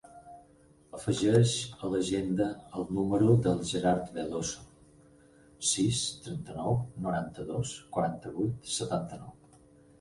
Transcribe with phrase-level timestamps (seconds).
[0.99, 1.51] Afegeix
[1.87, 2.47] a l'agenda
[2.79, 4.65] el número del Gerard Veloso:
[5.75, 9.59] sis, trenta-nou, noranta-dos, quaranta-vuit, setanta-nou.